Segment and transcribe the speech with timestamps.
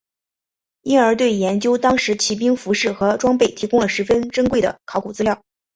[0.81, 5.43] 因而对研究当时骑兵服饰和装备提供了十分珍贵的考古资料。